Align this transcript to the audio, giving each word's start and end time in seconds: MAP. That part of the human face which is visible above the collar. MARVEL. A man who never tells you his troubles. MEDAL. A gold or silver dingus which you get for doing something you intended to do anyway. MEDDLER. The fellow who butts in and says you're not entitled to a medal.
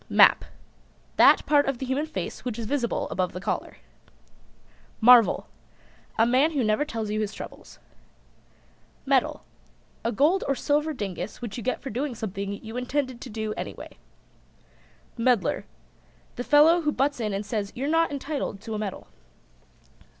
MAP. 0.09 0.45
That 1.17 1.45
part 1.45 1.67
of 1.67 1.77
the 1.77 1.85
human 1.85 2.07
face 2.07 2.43
which 2.43 2.57
is 2.57 2.65
visible 2.65 3.07
above 3.11 3.33
the 3.33 3.39
collar. 3.39 3.77
MARVEL. 4.99 5.45
A 6.17 6.25
man 6.25 6.53
who 6.53 6.63
never 6.63 6.83
tells 6.83 7.11
you 7.11 7.19
his 7.21 7.35
troubles. 7.35 7.77
MEDAL. 9.05 9.43
A 10.03 10.11
gold 10.11 10.43
or 10.47 10.55
silver 10.55 10.91
dingus 10.91 11.39
which 11.39 11.55
you 11.55 11.61
get 11.61 11.83
for 11.83 11.91
doing 11.91 12.15
something 12.15 12.53
you 12.65 12.77
intended 12.77 13.21
to 13.21 13.29
do 13.29 13.53
anyway. 13.53 13.97
MEDDLER. 15.19 15.65
The 16.35 16.43
fellow 16.43 16.81
who 16.81 16.91
butts 16.91 17.19
in 17.19 17.31
and 17.31 17.45
says 17.45 17.71
you're 17.75 17.87
not 17.87 18.09
entitled 18.11 18.59
to 18.61 18.73
a 18.73 18.79
medal. 18.79 19.05